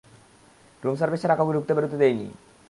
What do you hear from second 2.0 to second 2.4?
দেইনি।